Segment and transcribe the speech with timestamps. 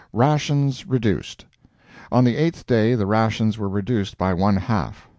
[0.13, 1.45] RATIONS REDUCED
[2.11, 5.07] On the eighth day the rations were reduced about one half.